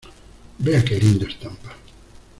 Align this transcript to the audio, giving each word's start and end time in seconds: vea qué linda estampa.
vea 0.57 0.83
qué 0.83 0.99
linda 0.99 1.27
estampa. 1.27 1.73